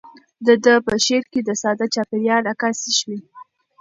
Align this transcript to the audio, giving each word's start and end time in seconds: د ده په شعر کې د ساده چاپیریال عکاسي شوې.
د 0.47 0.47
ده 0.63 0.73
په 0.85 0.93
شعر 1.05 1.23
کې 1.31 1.39
د 1.43 1.49
ساده 1.61 1.85
چاپیریال 1.93 2.43
عکاسي 2.53 2.91
شوې. 2.99 3.19